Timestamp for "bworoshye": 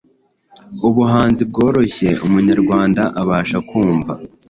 1.49-2.09